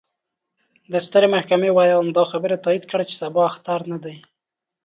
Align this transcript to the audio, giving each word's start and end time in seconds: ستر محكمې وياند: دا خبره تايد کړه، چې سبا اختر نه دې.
ستر 1.05 1.23
محكمې 1.33 1.69
وياند: 1.77 2.09
دا 2.17 2.23
خبره 2.31 2.55
تايد 2.65 2.83
کړه، 2.91 3.03
چې 3.09 3.15
سبا 3.21 3.41
اختر 3.51 3.79
نه 3.91 3.97
دې. 4.03 4.15